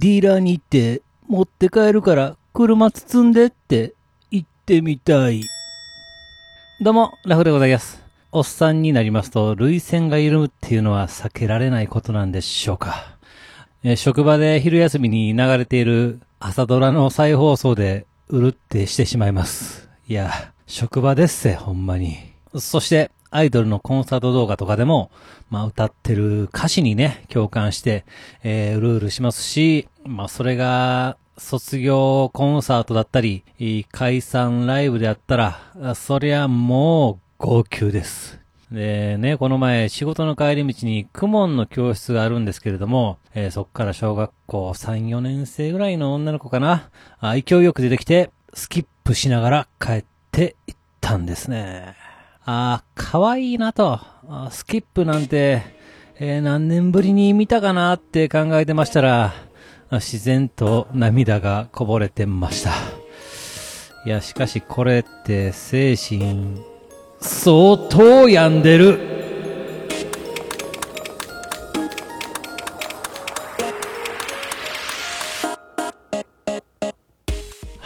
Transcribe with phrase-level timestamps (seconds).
[0.00, 3.94] ディーラーに行って持って帰るから車包んでって
[4.30, 5.42] 言ってみたい。
[6.80, 8.00] どうも、ラフでございます。
[8.30, 13.16] おっさんになりますと、涙腺が緩むっていうのは避けられないことなんでしょうか。
[13.82, 19.88] え職場で昼休みに流れている朝ドラの再放送でうるってしてしまいます。
[20.06, 20.30] いや、
[20.68, 22.18] 職場ですせ、ほんまに。
[22.56, 25.10] そして、アイドルのコンサート動画とかでも、
[25.50, 28.04] まあ歌ってる歌詞にね、共感して、
[28.42, 33.44] えーうるうるしますし、まあそれが、卒業コンサートだったり、
[33.92, 38.40] 解散ライブであったら、そりゃもう号泣です。
[38.72, 51.94] でね、この前仕事の帰り道にクモンの教室があるんですけれども、えーそっから小学校3、4年生ぐらいの女の子かな、あ勢いよく出てきて、スキップしながら帰っていったんですね。
[52.50, 54.00] あー、可愛いなと。
[54.50, 55.60] スキップなんて、
[56.18, 59.34] えー何年ぶりに見たかなって考えてましたら、
[59.90, 62.70] 自然と涙がこぼれてました。
[64.06, 66.62] いや、しかしこれって精神、
[67.20, 69.17] 相当病んでる。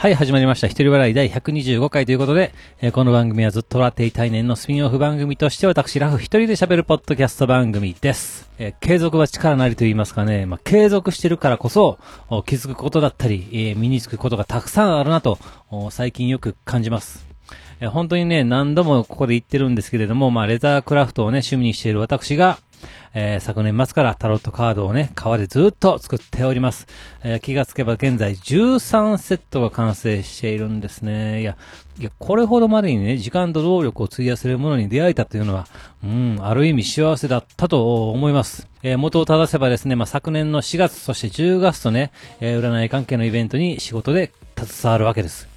[0.03, 0.67] はい、始まりました。
[0.67, 8.51] 一人笑い第125回ということで、えーこの番組はずっと笑っていたい年のスピンオフ番組として私、ラフ一人で喋るポッドキャスト番組です。
[8.59, 12.01] えー継続は力なりと言いますかね、まあ、継続してるからこそ、
[12.47, 15.39] 気づくことだったり、えー身につくことがたくさんあるなと、
[15.91, 17.25] 最近よく感じます。
[17.79, 22.59] えー本当にね、何度もここで言ってるんですけれども、まあ、レザークラフトをね、趣味にしている私が、
[23.15, 26.87] えー昨年末からタロットカードをね、革でずっと作っております。
[27.23, 31.41] えー気がつけば現在13セットが完成しているんですね。
[31.41, 31.57] いや、
[31.99, 35.67] いや、これほどまでにね、時間と労力を費やせるものに出会えたというのは、
[36.03, 38.67] うん、ある意味幸せだったと思います。
[38.83, 45.52] えー元を正せばですね、まあ、昨年の4月、そして10月とね、えー占い関係のイベントに仕事で携わるわけです。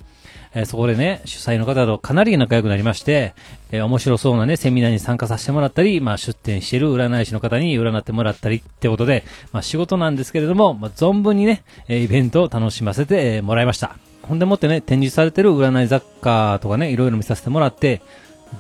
[0.56, 3.36] えーそこでね、主催の方とかなり仲良くなりまして、
[3.72, 13.98] えー面白そうなね、セミナーに参加させてもらったり、まあ、出展してる占い師の方に占ってもらったりってことで、まあ、仕事なんですけれども、まあ、存分にね、えイベントを楽しませて、もらいました。
[14.24, 18.02] ほんでもってね、展示されてる占い雑貨とかね、いろいろ見させてもらって、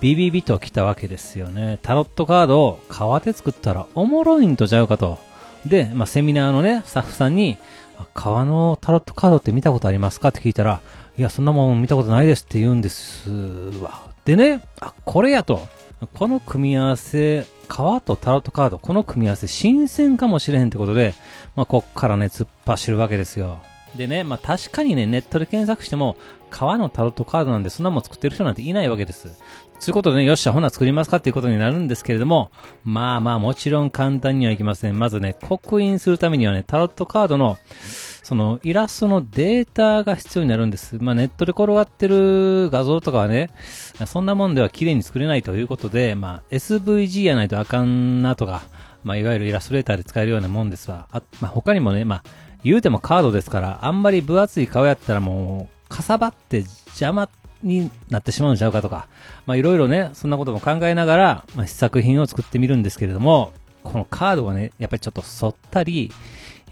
[0.01, 1.79] ビビビと来たわけですよね。
[1.81, 5.17] タロットカードを革で作ったらおもろいんとちゃうかと。
[5.65, 7.57] で、まあ、セミナーのね、スタッフさんに、
[7.97, 10.29] あ革のタロットカードって見たことありますか？
[10.29, 10.81] って聞いたら、
[11.17, 13.29] いや、そんなもん見たことないですって言うんです
[13.81, 14.11] わ。
[14.25, 15.67] でね、あ、これやと。
[16.13, 21.13] この組み合わせ、革とタロットカード、この組み合わせ新鮮かもしれへんってことで、
[21.55, 23.59] まあ、こっからね、突っ走るわけですよ。
[23.95, 26.17] でね、まあ、確かにね、ネットで検索しても、
[26.49, 29.39] 革のタロットカードなんでそんなもん作ってる人なんていないわけです。
[29.79, 32.51] ということでね、よっしゃ、ほな作りますかっていうことになるんですけれども、
[32.83, 34.99] まあまあ、もちろん簡単にはいきません。
[34.99, 37.57] まずね、刻印するためにはね、タロットカードの、
[38.25, 40.97] そのイラストのデータが必要になるんです。
[40.99, 43.51] まあネットで転がってる画像とかはね、
[44.07, 48.63] そんなもんでは綺麗に作れないということで、まあ SVG やないとあかんなとか、
[49.03, 51.07] まあいわゆるイラストレーターで使えるようなもんですわ。
[51.11, 52.23] あ、まあ他にもね、まあ
[52.63, 57.29] 言うてもカードですから、あんまり分厚い顔やったらもう、かさばって邪魔
[57.61, 59.07] になってしまうんちゃうかとか、
[59.45, 63.53] まあいろいろね、そんなことも考えながら、まあ試作品を作ってみるんですけれども、
[63.83, 66.11] このカードがね、やっぱりちょっと反ったり、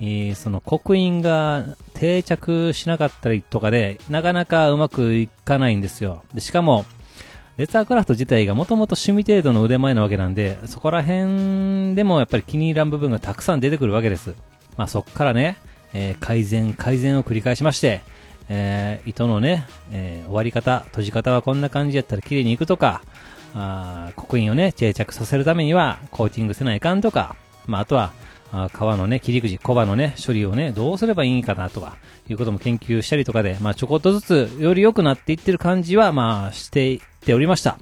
[0.06, 6.24] えその刻印が定着しなかったりとかで、なかなかうまくいかないんですよ。
[6.34, 6.86] でしかも、
[7.58, 14.34] レザークラフト自体がもともと趣味程度の腕前なわけなんで、そこら辺でもやっぱり気に入らん部分がたくさん出てくるわけです。
[14.76, 15.58] まあそっからね、
[15.94, 18.02] えー改善、改善を繰り返しまして、
[18.50, 23.04] えー糸のね、えー終わり方、閉じ方はこんな感じやったら綺麗にいくとか、
[23.54, 27.36] あ刻印をね、定着させるためにはコーティングせないかんとか、
[27.68, 28.12] まああとは、
[28.56, 31.98] あ皮のね、切り口、小刃のね、処理をね、どうすればいいかなとか、
[32.30, 37.80] いうことも研究したりとかで、まあちょこっとずつより良くなっていってる感じは、まあしていっておりました。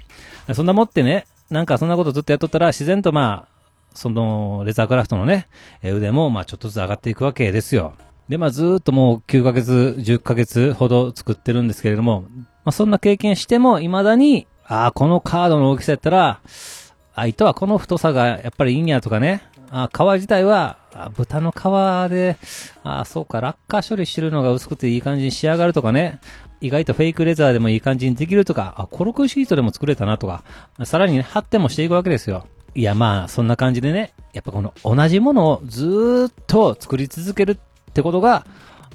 [0.54, 3.52] そんなもってね、なんかそんなことずっとやっとったら自然とまあ、
[3.94, 5.50] その、レザークラフトのね、
[5.84, 7.94] 腕もまあちょっとずつ上がっていくわけですよ。
[8.30, 12.22] で、まあずっともう9ヶ月、10ヶ月ほど作ってるんですけれども、
[12.64, 16.40] まあそんな経験しても未だに、ああ、このカードの大きさやったら、
[17.14, 19.44] あ、糸はこの太さがやっぱりいいんやとかね。
[19.72, 20.78] あ、皮自体は、
[21.16, 22.38] 豚の皮で、
[22.84, 26.20] あ、そうか、ラッカー処理してるのが薄くていい感じに仕上がるとかね。
[26.60, 30.44] 意外とフェイクレザーでもいい感じにできるとか、あ、コルクシートでも作れたなとか、
[30.84, 32.46] さらにね、貼ってもしていくわけですよ。
[32.76, 38.46] いや、まあ、そんな感じでね、やっぱこの同じものをずっと作り続けるってことが、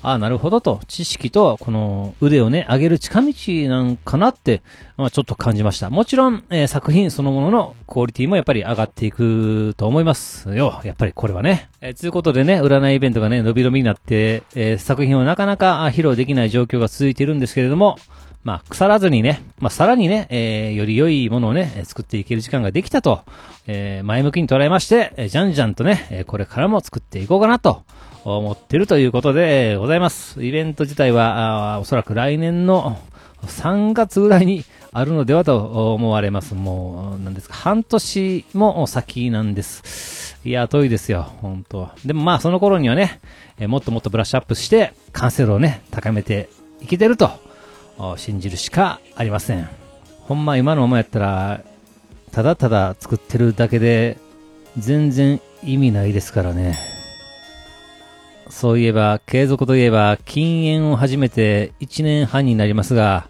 [0.06, 3.32] ああ、なるほどと、知識と、この腕をね、上げる近道
[3.68, 4.62] なんかなって、
[4.96, 5.90] まあちょっと感じました。
[5.90, 10.80] もちろん、えー作品そのもののクオリティもやっぱり上がっていくと思いますよ。
[10.84, 11.70] やっぱりこれはね。
[11.80, 17.98] えー、ということでね、占いイベントがね、伸び伸びになって、えー作品をなかなか披露できない状況が続いているんですけれども、
[18.46, 23.24] まあ、腐らずにね、まあ、さらにね、えーより良いものをね、作っていける時間ができたと、
[23.66, 27.82] えー前向きに捉えまして、えーじゃんじゃんとね、えこれからも作っていこうかなと、
[28.22, 30.44] 思ってるということで、ございます。
[30.44, 33.00] イベント自体は、おそらく来年の
[33.46, 36.54] 3月ぐらいにあるのではと思われます。
[36.54, 40.38] もう、なんですか、半年も先なんです。
[40.44, 43.18] いや、遠いですよ、本当でもまあ、その頃にはね、
[43.58, 46.48] えもっともっとブラッシュアップして、完成度をね、高めて
[46.80, 47.44] いけてると、
[48.16, 49.68] 信じるしかありません。
[50.20, 51.60] ほんま今のままやったら、
[52.32, 54.18] ただただ作ってるだけで、
[54.76, 56.78] 全然意味ないですからね。
[58.48, 63.28] そういえば、継続といえば、禁煙を始めて1年半になりますが、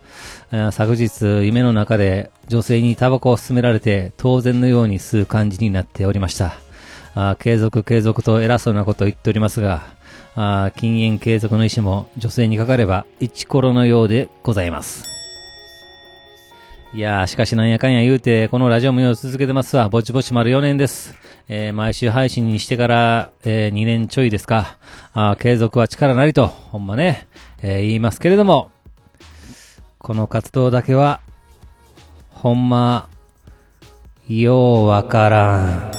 [0.73, 6.66] 昨日、夢の中で女性にタバコを勧められて、当然のように吸う感じになっておりました。
[7.19, 9.83] あ継続継続と偉そうなことを言っておりますが、
[10.35, 15.05] あ禁煙継続の意思も女性にかかれば、一コロのようでございます。
[16.93, 19.89] いやー、しかしなんやかんや言うて、このラジオもよう続けてますわ。
[19.89, 21.15] ぼちぼち丸4年です。
[21.49, 24.77] えー毎週配信にしてから、え2年ちょいですか。
[25.15, 27.29] あ継続は力なりと、ほんまね、
[27.63, 28.71] えー言いますけれども、
[29.99, 31.21] この活動だけは、
[32.29, 33.09] ほんま、
[34.29, 35.96] ようわからん。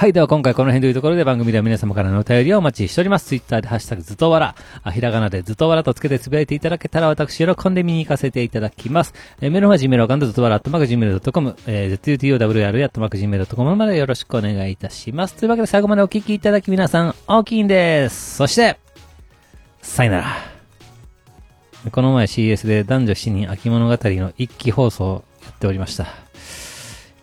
[0.00, 0.14] はい。
[0.14, 3.26] では今回この辺というところで番組では皆様からのお便りをお待ちしております。
[3.26, 9.12] ツイッターでハッシュタグずとわら、あひらがなでずとわらとつけてつぶやいていただけたら私喜んで見に行かせていただきます。
[9.42, 15.34] えーメールは Gmail アカウントずとわら、あとまく Gmail.com、えー、zutowr、あとまく Gmail.com までよろしくお願いいたします。
[15.34, 18.36] というわけで最後までお聞きいただき皆さん大きいんです。
[18.36, 18.78] そして、
[19.82, 20.26] さよなら。
[21.92, 26.06] この前 CS で男女7人秋物語の一期放送をやっておりました。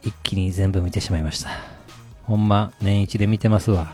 [0.04, 1.77] 一気に全部見てしまいました。
[2.28, 3.88] ほんま、年一で見てますわ。